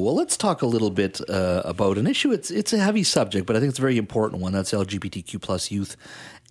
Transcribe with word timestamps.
Well, 0.00 0.16
let's 0.16 0.36
talk 0.36 0.62
a 0.62 0.66
little 0.66 0.90
bit 0.90 1.20
uh, 1.30 1.62
about 1.64 1.98
an 1.98 2.08
issue. 2.08 2.32
It's 2.32 2.50
it's 2.50 2.72
a 2.72 2.78
heavy 2.78 3.04
subject, 3.04 3.46
but 3.46 3.54
I 3.54 3.60
think 3.60 3.70
it's 3.70 3.78
a 3.78 3.82
very 3.82 3.96
important 3.96 4.42
one. 4.42 4.52
That's 4.52 4.72
LGBTQ 4.72 5.40
plus 5.40 5.70
youth 5.70 5.96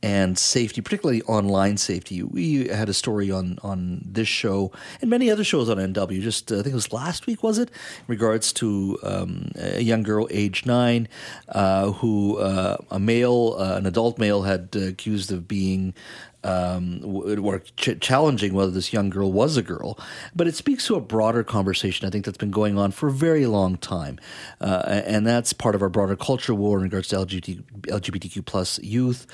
and 0.03 0.37
safety, 0.37 0.81
particularly 0.81 1.21
online 1.23 1.77
safety. 1.77 2.21
We 2.21 2.67
had 2.67 2.89
a 2.89 2.93
story 2.93 3.31
on 3.31 3.57
on 3.63 4.01
this 4.05 4.27
show 4.27 4.71
and 5.01 5.09
many 5.09 5.31
other 5.31 5.45
shows 5.45 5.69
on 5.69 5.77
NW. 5.77 6.21
Just 6.21 6.51
uh, 6.51 6.59
I 6.59 6.63
think 6.63 6.73
it 6.73 6.75
was 6.75 6.91
last 6.91 7.25
week, 7.25 7.41
was 7.41 7.57
it? 7.57 7.69
In 7.69 8.05
regards 8.07 8.51
to 8.53 8.99
um, 9.01 9.51
a 9.55 9.81
young 9.81 10.03
girl, 10.03 10.27
age 10.29 10.65
nine, 10.65 11.07
uh, 11.47 11.91
who 11.93 12.37
uh, 12.37 12.77
a 12.91 12.99
male, 12.99 13.55
uh, 13.57 13.77
an 13.77 13.85
adult 13.85 14.19
male, 14.19 14.43
had 14.43 14.69
uh, 14.75 14.81
accused 14.81 15.31
of 15.31 15.47
being 15.47 15.93
um, 16.43 16.99
or 17.41 17.59
ch- 17.77 17.99
challenging 17.99 18.53
whether 18.53 18.71
this 18.71 18.91
young 18.91 19.09
girl 19.09 19.31
was 19.31 19.55
a 19.57 19.61
girl, 19.61 19.97
but 20.35 20.47
it 20.47 20.55
speaks 20.55 20.85
to 20.87 20.95
a 20.95 21.01
broader 21.01 21.43
conversation 21.43 22.05
I 22.05 22.09
think 22.09 22.25
that's 22.25 22.37
been 22.37 22.51
going 22.51 22.77
on 22.77 22.91
for 22.91 23.07
a 23.07 23.11
very 23.11 23.45
long 23.45 23.77
time, 23.77 24.19
uh, 24.59 24.83
and 25.05 25.25
that's 25.25 25.53
part 25.53 25.75
of 25.75 25.81
our 25.81 25.89
broader 25.89 26.15
culture 26.15 26.53
war 26.53 26.77
in 26.77 26.83
regards 26.83 27.07
to 27.09 27.15
LGBT, 27.15 27.63
LGBTQ 27.83 28.45
plus 28.45 28.79
youth. 28.79 29.25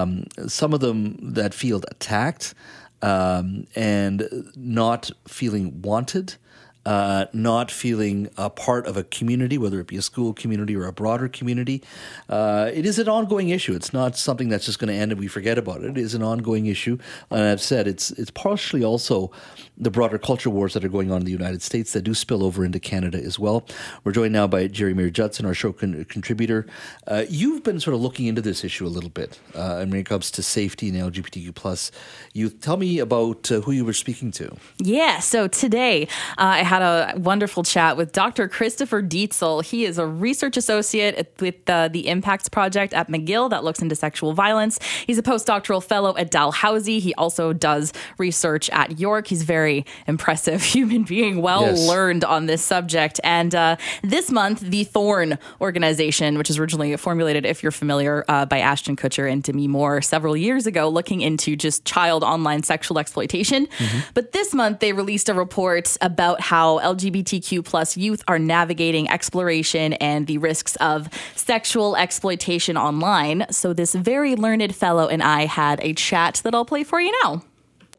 Um, 0.00 0.24
some 0.46 0.72
of 0.72 0.80
them 0.80 1.16
that 1.34 1.54
feel 1.54 1.82
attacked 1.88 2.54
um, 3.02 3.66
and 3.74 4.28
not 4.56 5.10
feeling 5.26 5.82
wanted 5.82 6.36
uh, 6.86 7.26
not 7.32 7.70
feeling 7.70 8.28
a 8.36 8.48
part 8.48 8.86
of 8.86 8.96
a 8.96 9.04
community, 9.04 9.58
whether 9.58 9.80
it 9.80 9.86
be 9.86 9.96
a 9.96 10.02
school 10.02 10.32
community 10.32 10.74
or 10.74 10.86
a 10.86 10.92
broader 10.92 11.28
community. 11.28 11.82
Uh, 12.28 12.70
it 12.72 12.86
is 12.86 12.98
an 12.98 13.08
ongoing 13.08 13.50
issue. 13.50 13.74
It's 13.74 13.92
not 13.92 14.16
something 14.16 14.48
that's 14.48 14.66
just 14.66 14.78
going 14.78 14.88
to 14.88 14.94
end 14.94 15.12
and 15.12 15.20
we 15.20 15.28
forget 15.28 15.58
about 15.58 15.82
it. 15.82 15.90
It 15.90 15.98
is 15.98 16.14
an 16.14 16.22
ongoing 16.22 16.66
issue, 16.66 16.98
and 17.30 17.42
I've 17.42 17.60
said 17.60 17.86
it's 17.86 18.10
it's 18.12 18.30
partially 18.30 18.84
also 18.84 19.30
the 19.76 19.90
broader 19.90 20.18
culture 20.18 20.50
wars 20.50 20.74
that 20.74 20.84
are 20.84 20.88
going 20.88 21.10
on 21.10 21.18
in 21.18 21.24
the 21.24 21.32
United 21.32 21.62
States 21.62 21.92
that 21.92 22.02
do 22.02 22.14
spill 22.14 22.44
over 22.44 22.64
into 22.64 22.78
Canada 22.78 23.18
as 23.18 23.38
well. 23.38 23.66
We're 24.04 24.12
joined 24.12 24.34
now 24.34 24.46
by 24.46 24.66
Geri 24.66 24.92
Mayer-Judson, 24.92 25.46
our 25.46 25.54
show 25.54 25.72
con- 25.72 26.04
contributor. 26.04 26.66
Uh, 27.06 27.24
you've 27.30 27.62
been 27.62 27.80
sort 27.80 27.94
of 27.94 28.02
looking 28.02 28.26
into 28.26 28.42
this 28.42 28.62
issue 28.62 28.86
a 28.86 28.88
little 28.88 29.08
bit 29.08 29.40
when 29.54 29.94
it 29.94 30.06
comes 30.06 30.30
to 30.32 30.42
safety 30.42 30.88
and 30.88 30.98
LGBTQ 30.98 31.54
plus 31.54 31.90
youth. 32.34 32.60
Tell 32.60 32.76
me 32.76 32.98
about 32.98 33.50
uh, 33.50 33.60
who 33.60 33.72
you 33.72 33.84
were 33.84 33.92
speaking 33.92 34.30
to. 34.32 34.56
Yeah, 34.78 35.20
so 35.20 35.48
today 35.48 36.04
uh, 36.38 36.60
I 36.60 36.62
had 36.70 36.82
a 36.82 37.18
wonderful 37.18 37.64
chat 37.64 37.96
with 37.96 38.12
Dr. 38.12 38.46
Christopher 38.46 39.02
Dietzel. 39.02 39.64
He 39.64 39.84
is 39.84 39.98
a 39.98 40.06
research 40.06 40.56
associate 40.56 41.34
with 41.40 41.68
uh, 41.68 41.88
the 41.88 42.04
iMPACTS 42.04 42.48
Project 42.52 42.94
at 42.94 43.08
McGill 43.08 43.50
that 43.50 43.64
looks 43.64 43.82
into 43.82 43.96
sexual 43.96 44.34
violence. 44.34 44.78
He's 45.04 45.18
a 45.18 45.22
postdoctoral 45.22 45.82
fellow 45.82 46.16
at 46.16 46.30
Dalhousie. 46.30 47.00
He 47.00 47.12
also 47.14 47.52
does 47.52 47.92
research 48.18 48.70
at 48.70 49.00
York. 49.00 49.26
He's 49.26 49.42
very 49.42 49.84
impressive 50.06 50.62
human 50.76 51.02
being, 51.02 51.42
well 51.42 51.62
yes. 51.62 51.88
learned 51.88 52.24
on 52.24 52.46
this 52.46 52.62
subject. 52.62 53.18
And 53.24 53.52
uh, 53.52 53.76
this 54.02 54.30
month, 54.30 54.60
the 54.60 54.84
Thorn 54.84 55.38
organization, 55.60 56.38
which 56.38 56.48
was 56.48 56.58
originally 56.58 56.96
formulated, 56.96 57.44
if 57.44 57.64
you're 57.64 57.72
familiar, 57.72 58.24
uh, 58.28 58.46
by 58.46 58.60
Ashton 58.60 58.94
Kutcher 58.94 59.28
and 59.28 59.42
Demi 59.42 59.66
Moore 59.66 60.02
several 60.02 60.36
years 60.36 60.68
ago, 60.68 60.88
looking 60.88 61.20
into 61.20 61.56
just 61.56 61.84
child 61.84 62.22
online 62.22 62.62
sexual 62.62 63.00
exploitation. 63.00 63.66
Mm-hmm. 63.66 63.98
But 64.14 64.30
this 64.30 64.54
month, 64.54 64.78
they 64.78 64.92
released 64.92 65.28
a 65.28 65.34
report 65.34 65.96
about 66.00 66.40
how 66.40 66.59
how 66.60 66.78
LGBTQ 66.80 67.64
plus 67.64 67.96
youth 67.96 68.22
are 68.28 68.38
navigating 68.38 69.08
exploration 69.08 69.94
and 69.94 70.26
the 70.26 70.36
risks 70.36 70.76
of 70.76 71.08
sexual 71.34 71.96
exploitation 71.96 72.76
online. 72.76 73.46
So 73.50 73.72
this 73.72 73.94
very 73.94 74.36
learned 74.36 74.74
fellow 74.74 75.08
and 75.08 75.22
I 75.22 75.46
had 75.46 75.80
a 75.82 75.94
chat 75.94 76.42
that 76.44 76.54
I'll 76.54 76.66
play 76.66 76.84
for 76.84 77.00
you 77.00 77.18
now. 77.22 77.42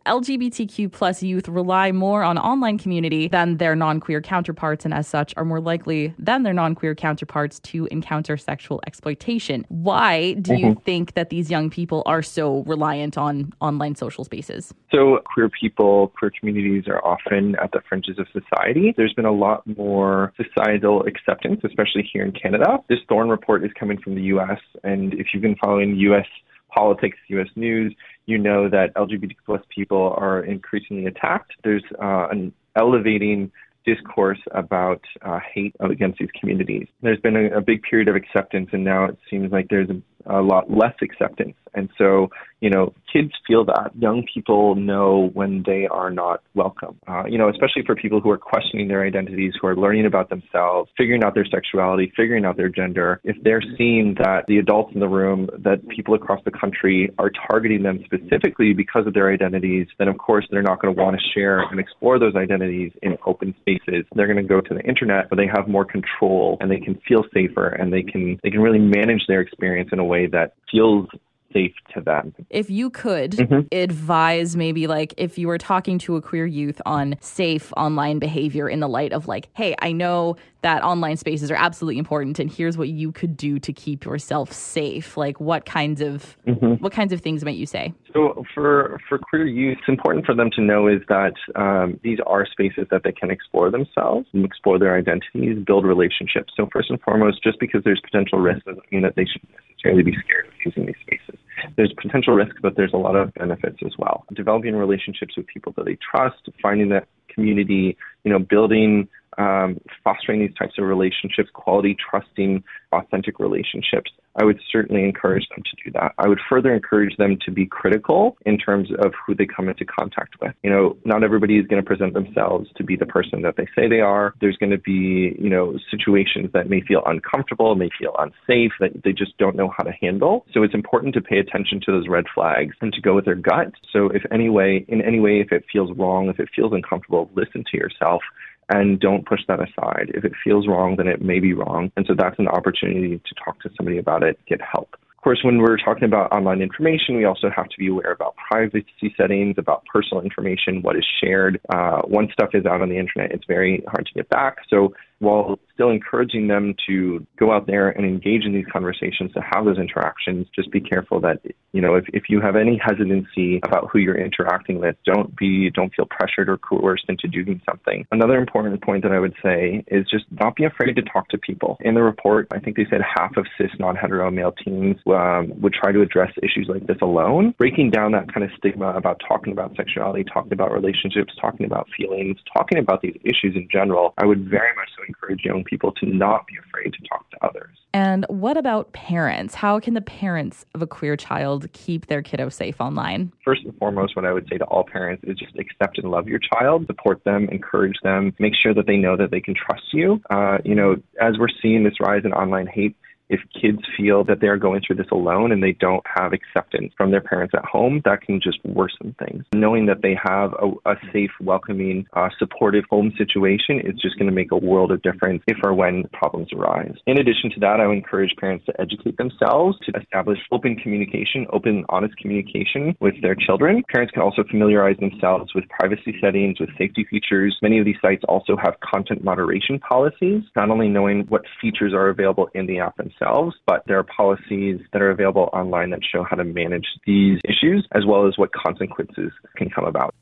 LGBTQ 0.08 0.92
plus 0.92 1.22
youth 1.22 1.48
rely 1.48 1.92
more 1.92 2.24
on 2.24 2.38
online 2.38 2.80
community 2.80 3.28
than 3.28 3.58
their 3.58 3.76
non-queer 3.76 4.20
counterparts 4.20 4.84
and 4.84 4.94
as 4.94 5.08
such 5.08 5.34
are 5.38 5.46
more 5.46 5.62
likely 5.62 6.14
than 6.18 6.42
their 6.42 6.54
non-queer 6.54 6.96
counterparts 6.96 7.60
to 7.60 7.86
encounter 7.92 8.36
sexual 8.36 8.82
exploitation. 8.88 9.64
Why 9.70 10.34
do 10.34 10.54
mm-hmm. 10.54 10.66
you 10.66 10.82
think 10.86 11.14
that 11.14 11.30
these 11.30 11.52
young 11.52 11.70
people 11.70 12.02
are 12.08 12.24
so 12.24 12.64
reliant 12.64 13.16
on 13.16 13.54
online 13.62 13.94
social 13.96 14.24
spaces? 14.24 14.74
So 14.92 15.20
queer 15.24 15.50
people, 15.50 16.12
queer 16.18 16.32
communities 16.38 16.86
are 16.88 17.06
often 17.06 17.56
at 17.58 17.72
the 17.72 17.82
fringes 17.88 18.18
of 18.18 18.28
society. 18.34 18.96
There's 18.98 19.14
been 19.14 19.26
a 19.26 19.32
lot 19.32 19.62
more 19.78 20.34
societal 20.36 21.06
acceptance, 21.06 21.62
especially 21.64 22.10
here 22.12 22.26
in 22.26 22.32
Canada. 22.32 22.80
This 22.90 23.00
Thorn 23.08 23.30
report 23.30 23.64
is 23.64 23.72
coming 23.80 24.00
from 24.00 24.16
the 24.16 24.24
US 24.24 24.60
and 24.84 25.14
if 25.14 25.28
you've 25.32 25.44
been 25.44 25.58
following 25.58 25.96
US 25.98 26.26
politics, 26.74 27.18
U.S. 27.28 27.48
news, 27.56 27.94
you 28.26 28.38
know 28.38 28.70
that 28.70 28.94
LGBT 28.96 29.36
plus 29.46 29.62
people 29.70 30.14
are 30.18 30.44
increasingly 30.44 31.06
attacked. 31.06 31.54
There's 31.64 31.84
uh, 32.02 32.28
an 32.30 32.54
elevating 32.76 33.52
discourse 33.86 34.40
about 34.52 35.02
uh, 35.24 35.40
hate 35.54 35.76
against 35.80 36.20
these 36.20 36.30
communities. 36.40 36.88
There's 37.02 37.20
been 37.20 37.36
a, 37.36 37.58
a, 37.58 37.62
big 37.62 37.82
period 37.82 38.08
of 38.08 38.16
acceptance, 38.16 38.70
and 38.74 38.84
now 38.84 39.06
it 39.06 39.18
seems 39.30 39.52
like 39.52 39.68
there's 39.70 39.90
a 39.90 40.00
a 40.26 40.42
lot 40.42 40.70
less 40.70 40.96
acceptance. 41.02 41.56
And 41.74 41.90
so, 41.98 42.30
you 42.60 42.70
know, 42.70 42.94
kids 43.12 43.32
feel 43.48 43.66
that. 43.66 43.92
Young 43.98 44.26
people 44.34 44.76
know 44.76 45.30
when 45.34 45.64
they 45.66 45.88
are 45.88 46.12
not 46.12 46.42
welcome. 46.54 47.00
Uh, 47.08 47.24
you 47.28 47.38
know, 47.38 47.50
especially 47.50 47.84
for 47.86 47.96
people 47.96 48.20
who 48.20 48.30
are 48.30 48.38
questioning 48.38 48.88
their 48.88 49.06
identities, 49.06 49.54
who 49.60 49.68
are 49.68 49.76
learning 49.76 50.06
about 50.06 50.30
themselves, 50.30 50.90
figuring 50.98 51.24
out 51.24 51.34
their 51.34 51.46
sexuality, 51.46 52.12
figuring 52.16 52.46
out 52.46 52.58
their 52.58 52.70
gender. 52.70 53.22
If 53.24 53.38
they're 53.44 53.64
seeing 53.78 54.16
that 54.20 54.46
the 54.48 54.58
adults 54.58 54.94
in 54.94 55.00
the 55.00 55.08
room, 55.08 55.50
that 55.60 55.88
people 55.90 56.14
across 56.14 56.42
the 56.44 56.52
country 56.52 57.10
are 57.18 57.32
targeting 57.50 57.84
them 57.84 58.04
specifically 58.06 58.74
because 58.74 59.08
of 59.08 59.14
their 59.14 59.32
identities, 59.32 59.88
then 59.98 60.08
of 60.08 60.18
course 60.18 60.46
they're 60.52 60.62
not 60.62 60.82
going 60.82 60.94
to 60.94 61.02
want 61.02 61.18
to 61.18 61.24
share 61.34 61.62
and 61.62 61.80
explore 61.80 62.20
those 62.20 62.36
identities 62.36 62.92
in 63.02 63.18
open 63.26 63.56
spaces. 63.62 64.06
They're 64.16 64.28
going 64.28 64.38
to 64.38 64.44
go 64.44 64.62
to 64.62 64.74
the 64.74 64.82
internet 64.82 65.32
where 65.32 65.38
they 65.38 65.50
have 65.54 65.68
more 65.68 65.86
control 65.86 66.58
and 66.60 66.70
they 66.70 66.80
can 66.80 67.00
feel 67.08 67.24
safer 67.34 67.70
and 67.70 67.92
they 67.92 68.04
can 68.04 68.40
they 68.44 68.50
can 68.50 68.62
really 68.62 68.80
manage 68.80 69.26
their 69.28 69.42
experience 69.42 69.90
in 69.92 70.00
a 70.00 70.06
way 70.12 70.28
that 70.28 70.54
feels 70.70 71.08
safe 71.54 71.74
to 71.94 72.02
them. 72.02 72.34
If 72.50 72.70
you 72.70 72.90
could 72.90 73.32
mm-hmm. 73.32 73.68
advise 73.72 74.56
maybe 74.56 74.88
like 74.88 75.14
if 75.18 75.38
you 75.38 75.48
were 75.48 75.58
talking 75.58 75.98
to 76.00 76.16
a 76.16 76.22
queer 76.22 76.46
youth 76.46 76.82
on 76.86 77.16
safe 77.22 77.72
online 77.78 78.20
behavior 78.20 78.70
in 78.70 78.80
the 78.80 78.90
light 78.90 79.14
of 79.14 79.28
like, 79.28 79.50
hey, 79.54 79.76
I 79.80 79.92
know 79.92 80.38
that 80.62 80.84
online 80.84 81.18
spaces 81.18 81.50
are 81.50 81.56
absolutely 81.56 81.98
important 81.98 82.40
and 82.40 82.52
here's 82.52 82.78
what 82.78 82.90
you 82.90 83.12
could 83.12 83.36
do 83.36 83.58
to 83.60 83.74
keep 83.74 84.06
yourself 84.06 84.52
safe. 84.52 85.18
Like 85.18 85.40
what 85.40 85.66
kinds 85.66 86.02
of 86.02 86.38
mm-hmm. 86.48 86.74
what 86.84 86.94
kinds 86.94 87.14
of 87.14 87.22
things 87.22 87.44
might 87.44 87.58
you 87.58 87.66
say? 87.66 87.94
So 88.14 88.46
for 88.54 89.00
for 89.10 89.18
queer 89.18 89.48
youth, 89.48 89.78
it's 89.80 89.90
important 89.90 90.26
for 90.26 90.36
them 90.36 90.50
to 90.56 90.62
know 90.62 90.88
is 90.88 91.02
that 91.10 91.34
um, 91.56 92.00
these 92.04 92.20
are 92.26 92.46
spaces 92.46 92.88
that 92.92 93.04
they 93.04 93.12
can 93.12 93.32
explore 93.32 93.72
themselves 93.72 94.28
and 94.34 94.46
explore 94.46 94.78
their 94.78 94.96
identities, 94.96 95.58
build 95.66 95.86
relationships. 95.86 96.54
So 96.56 96.70
first 96.72 96.90
and 96.90 97.02
foremost, 97.02 97.44
just 97.44 97.60
because 97.60 97.84
there's 97.84 98.02
potential 98.02 98.40
risk 98.40 98.66
doesn't 98.66 98.92
mean 98.92 99.02
that 99.02 99.16
they 99.16 99.26
should 99.26 99.42
necessarily 99.84 100.04
be 100.04 100.18
scared 100.24 100.48
of 100.48 100.54
using 100.66 100.86
these 100.86 100.96
spaces 101.02 101.40
there's 101.78 101.94
potential 102.02 102.34
risk, 102.34 102.56
but 102.62 102.76
there's 102.76 102.94
a 102.94 102.98
lot 102.98 103.16
of 103.16 103.34
benefits 103.34 103.78
as 103.86 103.94
well. 103.98 104.26
Developing 104.34 104.76
relationships 104.76 105.36
with 105.38 105.48
people 105.48 105.74
that 105.78 105.86
they 105.86 105.98
trust, 105.98 106.50
finding 106.62 106.90
that 106.90 107.08
community, 107.34 107.98
you 108.24 108.32
know, 108.32 108.40
building 108.40 109.08
um, 109.38 109.80
fostering 110.04 110.40
these 110.42 110.54
types 110.56 110.74
of 110.78 110.86
relationships, 110.86 111.50
quality, 111.54 111.96
trusting, 112.10 112.64
authentic 112.92 113.40
relationships, 113.40 114.12
I 114.36 114.44
would 114.44 114.60
certainly 114.72 115.04
encourage 115.04 115.48
them 115.50 115.64
to 115.64 115.84
do 115.84 115.92
that. 115.94 116.14
I 116.18 116.28
would 116.28 116.40
further 116.50 116.74
encourage 116.74 117.18
them 117.18 117.38
to 117.46 117.52
be 117.52 117.66
critical 117.66 118.38
in 118.46 118.58
terms 118.58 118.90
of 119.00 119.14
who 119.26 119.36
they 119.36 119.46
come 119.46 119.70
into 119.70 119.86
contact 119.86 120.36
with. 120.42 120.54
You 120.64 120.70
know, 120.70 120.98
not 121.06 121.24
everybody 121.24 121.58
is 121.58 121.68
going 121.68 121.82
to 121.82 121.86
present 121.86 122.14
themselves 122.14 122.70
to 122.78 122.84
be 122.84 122.96
the 122.96 123.06
person 123.06 123.42
that 123.42 123.56
they 123.58 123.68
say 123.76 123.88
they 123.88 124.00
are. 124.00 124.34
There's 124.40 124.58
going 124.58 124.72
to 124.72 124.78
be, 124.78 125.36
you 125.40 125.50
know, 125.50 125.78
situations 125.90 126.50
that 126.54 126.70
may 126.70 126.82
feel 126.82 127.02
uncomfortable, 127.06 127.76
may 127.76 127.90
feel 127.98 128.16
unsafe, 128.20 128.72
that 128.80 129.04
they 129.04 129.12
just 129.12 129.38
don't 129.38 129.56
know 129.56 129.74
how 129.76 129.84
to 129.84 129.92
handle. 130.00 130.46
So 130.54 130.64
it's 130.64 130.74
important 130.74 131.14
to 131.16 131.22
pay 131.22 131.40
attention 131.40 131.82
to 131.86 131.92
those 131.92 132.08
red 132.08 132.26
flags 132.34 132.76
and 132.82 132.94
to 132.94 133.02
go 133.02 133.16
with 133.16 133.26
their 133.26 133.36
gut. 133.36 133.74
So 133.92 134.08
if 134.08 134.24
any 134.32 134.50
way, 134.50 134.86
in 134.88 135.02
any 135.02 135.20
way, 135.20 135.42
if 135.42 135.52
it 135.52 135.66
feels 135.72 135.92
wrong, 135.98 136.30
if 136.30 136.40
it 136.40 136.50
feels 136.56 136.74
uncomfortable, 136.74 137.30
listen 137.36 137.64
to 137.72 137.78
yourself 137.78 138.22
and 138.72 139.00
don't 139.00 139.26
push 139.26 139.42
that 139.48 139.60
aside. 139.60 140.12
If 140.14 140.24
it 140.24 140.34
feels 140.44 140.68
wrong, 140.68 140.96
then 140.96 141.08
it 141.08 141.22
may 141.22 141.40
be 141.40 141.54
wrong. 141.54 141.92
And 141.96 142.06
so 142.08 142.14
that's 142.18 142.40
an 142.40 142.48
opportunity 142.48 143.18
to 143.18 143.36
talk 143.44 143.62
to 143.62 143.70
somebody 143.78 143.98
about 143.98 144.24
it, 144.24 144.40
get 144.48 144.60
help. 144.62 144.96
Of 145.22 145.24
course, 145.24 145.42
when 145.44 145.60
we're 145.60 145.78
talking 145.78 146.06
about 146.06 146.32
online 146.32 146.64
information, 146.64 147.16
we 147.16 147.26
also 147.26 147.52
have 147.56 147.70
to 147.70 147.78
be 147.78 147.88
aware 147.88 148.12
about 148.12 148.36
privacy 148.50 149.14
settings, 149.16 149.56
about 149.60 149.86
personal 149.86 150.24
information, 150.24 150.82
what 150.82 150.96
is 150.96 151.06
shared. 151.22 151.60
Uh, 151.70 152.02
once 152.06 152.32
stuff 152.34 152.50
is 152.56 152.66
out 152.66 152.82
on 152.82 152.90
the 152.90 152.98
internet, 152.98 153.32
it's 153.32 153.46
very 153.46 153.84
hard 153.88 154.08
to 154.08 154.14
get 154.14 154.28
back. 154.30 154.58
So 154.68 154.96
while 155.22 155.60
still 155.74 155.90
encouraging 155.90 156.48
them 156.48 156.76
to 156.88 157.26
go 157.40 157.52
out 157.52 157.68
there 157.68 157.90
and 157.90 158.06
engage 158.06 158.44
in 158.44 158.54
these 158.54 158.66
conversations, 158.72 159.32
to 159.34 159.42
have 159.42 159.66
those 159.66 159.78
interactions. 159.78 160.48
Just 160.56 160.70
be 160.72 160.82
careful 160.82 161.20
that, 161.22 161.40
you 161.74 161.82
know, 161.82 161.96
if, 161.96 162.06
if 162.14 162.24
you 162.28 162.42
have 162.42 162.56
any 162.56 162.80
hesitancy 162.84 163.60
about 163.64 163.90
who 163.90 164.00
you're 164.00 164.18
interacting 164.18 164.80
with, 164.80 164.96
don't 165.06 165.36
be, 165.38 165.70
don't 165.70 165.94
feel 165.96 166.06
pressured 166.06 166.50
or 166.50 166.58
coerced 166.58 167.06
into 167.08 167.28
doing 167.28 167.62
something. 167.68 168.06
Another 168.12 168.38
important 168.38 168.82
point 168.84 169.04
that 169.04 169.12
I 169.12 169.20
would 169.20 169.36
say 169.42 169.84
is 169.88 170.08
just 170.10 170.26
not 170.40 170.56
be 170.56 170.66
afraid 170.66 170.96
to 170.96 171.02
talk 171.04 171.30
to 171.30 171.38
people. 171.38 171.78
In 171.82 171.94
the 171.94 172.04
report, 172.04 172.48
I 172.52 172.60
think 172.60 172.78
they 172.78 172.86
said 172.90 173.02
half 173.02 173.38
of 173.38 173.46
cis 173.58 173.72
non-hetero 173.80 174.30
male 174.32 174.54
teens 174.64 174.98
um, 175.08 175.54
would 175.62 175.74
try 175.74 175.92
to 175.92 176.02
address 176.02 176.32
issues 176.44 176.68
like 176.68 176.88
this 176.88 176.98
alone. 177.02 177.54
Breaking 177.58 177.90
down 177.90 178.12
that 178.14 178.34
kind 178.34 178.44
of 178.44 178.52
stigma 178.58 178.90
about 178.96 179.22
talking 179.28 179.54
about 179.54 179.76
sexuality, 179.76 180.24
talking 180.24 180.54
about 180.54 180.72
relationships, 180.72 181.34
talking 181.40 181.66
about 181.66 181.88
feelings, 181.96 182.38
talking 182.56 182.80
about 182.80 183.02
these 183.02 183.18
issues 183.24 183.56
in 183.56 183.68
general, 183.72 184.14
I 184.18 184.26
would 184.26 184.50
very 184.50 184.76
much 184.76 184.90
so 184.98 185.04
encourage 185.12 185.44
young 185.44 185.64
people 185.64 185.92
to 185.94 186.06
not 186.06 186.48
be 186.48 186.56
afraid 186.58 186.94
to 186.94 187.00
talk 187.08 187.30
to 187.32 187.38
others. 187.46 187.78
And 187.94 188.26
what 188.30 188.56
about 188.56 188.94
parents? 188.94 189.54
How 189.56 189.80
can 189.80 189.94
the 189.94 190.02
parents 190.02 190.66
of 190.74 190.82
a 190.82 190.88
queer 190.88 191.18
child 191.18 191.72
keep 191.74 192.08
their 192.08 192.22
kiddo 192.22 192.48
safe 192.50 192.80
online? 192.80 193.34
First 193.44 193.66
and 193.66 193.78
foremost, 193.78 194.16
what 194.16 194.26
I 194.26 194.32
would 194.32 194.48
say 194.50 194.58
to 194.58 194.66
all 194.66 194.86
parents 194.86 195.24
is 195.28 195.38
just 195.38 195.58
accept 195.58 195.98
and 195.98 196.10
love 196.10 196.28
your 196.28 196.40
child, 196.40 196.88
support 196.88 197.24
them, 197.26 197.50
encourage 197.50 197.98
them, 198.04 198.34
make 198.40 198.54
sure 198.56 198.74
that 198.74 198.88
they 198.88 198.98
know 198.98 199.18
that 199.18 199.32
they 199.32 199.42
can 199.42 199.56
trust 199.56 199.84
you. 199.92 200.22
Uh, 200.30 200.60
you 200.64 200.76
know, 200.76 200.96
as 201.22 201.38
we're 201.38 201.50
seeing 201.62 201.84
this 201.84 202.00
rise 202.00 202.22
in 202.24 202.32
online 202.32 202.68
hate, 202.68 202.96
if 203.32 203.40
kids 203.60 203.80
feel 203.96 204.26
that 204.26 204.42
they're 204.42 204.58
going 204.58 204.82
through 204.86 204.98
this 204.98 205.10
alone 205.10 205.54
and 205.54 205.64
they 205.64 205.72
don't 205.72 206.04
have 206.06 206.34
acceptance 206.34 206.94
from 206.98 207.12
their 207.12 207.22
parents 207.22 207.54
at 207.56 207.64
home, 207.64 208.02
that 208.04 208.22
can 208.22 208.42
just 208.42 208.60
worsen 208.66 209.16
things. 209.18 209.46
Knowing 209.56 209.86
that 209.86 210.02
they 210.02 210.14
have 210.22 210.54
a, 210.62 210.92
a 210.92 210.96
safe, 211.14 211.32
welcoming, 211.40 212.06
uh, 212.14 212.28
supportive 212.38 212.84
home 212.90 213.14
situation 213.18 213.80
is 213.80 214.00
just 214.02 214.20
going 214.20 214.30
to 214.30 214.36
make 214.36 214.52
a 214.52 214.58
world 214.58 214.92
of 214.92 215.02
difference 215.02 215.42
if 215.48 215.58
or 215.64 215.74
when 215.74 216.04
problems 216.12 216.50
arise. 216.52 216.94
In 217.08 217.18
addition 217.18 217.50
to 217.52 217.60
that, 217.62 217.80
I 217.80 217.88
would 217.88 217.96
encourage 217.96 218.36
parents 218.38 218.66
to 218.66 218.82
educate 218.82 219.16
themselves, 219.16 219.78
to 219.86 219.94
establish 219.98 220.40
open 220.52 220.76
communication, 220.76 221.48
open, 221.54 221.86
honest 221.88 222.18
communication 222.18 222.98
with 223.00 223.16
their 223.22 223.36
children. 223.36 223.82
Parents 223.90 224.12
can 224.12 224.24
also 224.24 224.44
familiarize 224.44 224.98
themselves 224.98 225.56
with 225.56 225.64
privacy 225.70 226.16
settings, 226.20 226.60
with 226.60 226.70
safety 226.78 227.08
features. 227.10 227.58
Many 227.62 227.80
of 227.80 227.86
these 227.86 227.96
sites 228.02 228.24
also 228.28 228.58
have 228.62 228.76
content 228.82 229.24
moderation 229.24 229.80
policies, 229.80 230.44
not 230.58 230.70
only 230.70 230.90
knowing 230.90 231.26
what 231.30 231.44
features 231.62 231.94
are 231.94 232.10
available 232.10 232.50
in 232.54 232.68
the 232.68 232.80
app 232.80 232.98
themselves 232.98 233.21
themselves, 233.22 233.56
but 233.66 233.84
there 233.88 233.98
are 233.98 234.04
policies 234.04 234.80
that 234.94 235.02
are 235.02 235.12
available 235.12 235.50
online 235.54 235.92
that 235.92 236.02
show 236.04 236.24
how 236.24 236.36
to 236.36 236.44
manage 236.44 236.88
these 237.06 237.40
issues 237.46 237.88
as 237.94 238.06
well 238.06 238.28
as 238.28 238.38
what 238.38 238.52
consequences 238.54 239.32
can 239.58 239.70
come 239.70 239.86
about. 239.86 240.14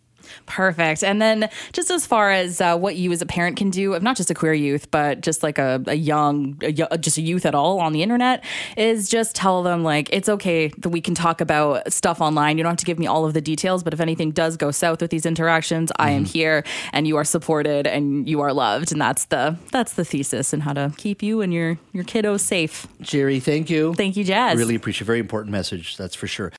Perfect. 0.45 1.03
And 1.03 1.21
then, 1.21 1.49
just 1.73 1.89
as 1.91 2.05
far 2.05 2.31
as 2.31 2.61
uh, 2.61 2.77
what 2.77 2.95
you 2.95 3.11
as 3.11 3.21
a 3.21 3.25
parent 3.25 3.57
can 3.57 3.69
do 3.69 3.93
of 3.93 4.03
not 4.03 4.17
just 4.17 4.29
a 4.29 4.33
queer 4.33 4.53
youth, 4.53 4.89
but 4.91 5.21
just 5.21 5.43
like 5.43 5.57
a, 5.57 5.83
a 5.87 5.95
young, 5.95 6.57
a, 6.61 6.97
just 6.97 7.17
a 7.17 7.21
youth 7.21 7.45
at 7.45 7.55
all 7.55 7.79
on 7.79 7.93
the 7.93 8.03
internet, 8.03 8.43
is 8.77 9.09
just 9.09 9.35
tell 9.35 9.63
them 9.63 9.83
like 9.83 10.09
it's 10.11 10.29
okay 10.29 10.67
that 10.77 10.89
we 10.89 11.01
can 11.01 11.15
talk 11.15 11.41
about 11.41 11.91
stuff 11.91 12.21
online. 12.21 12.57
You 12.57 12.63
don't 12.63 12.71
have 12.71 12.77
to 12.77 12.85
give 12.85 12.99
me 12.99 13.07
all 13.07 13.25
of 13.25 13.33
the 13.33 13.41
details, 13.41 13.83
but 13.83 13.93
if 13.93 13.99
anything 13.99 14.31
does 14.31 14.57
go 14.57 14.71
south 14.71 15.01
with 15.01 15.11
these 15.11 15.25
interactions, 15.25 15.91
mm-hmm. 15.91 16.01
I 16.01 16.11
am 16.11 16.23
mm-hmm. 16.23 16.31
here, 16.31 16.63
and 16.93 17.07
you 17.07 17.17
are 17.17 17.23
supported, 17.23 17.87
and 17.87 18.27
you 18.27 18.41
are 18.41 18.53
loved, 18.53 18.91
and 18.91 19.01
that's 19.01 19.25
the 19.25 19.57
that's 19.71 19.93
the 19.93 20.05
thesis 20.05 20.53
and 20.53 20.63
how 20.63 20.73
to 20.73 20.91
keep 20.97 21.21
you 21.21 21.41
and 21.41 21.53
your 21.53 21.77
your 21.93 22.03
kiddos 22.03 22.41
safe. 22.41 22.87
Geri, 23.01 23.39
thank 23.39 23.69
you. 23.69 23.93
Thank 23.93 24.17
you, 24.17 24.23
Jazz. 24.23 24.57
Really 24.57 24.75
appreciate. 24.75 25.05
Very 25.05 25.19
important 25.19 25.51
message. 25.51 25.97
That's 25.97 26.15
for 26.15 26.27
sure. 26.27 26.51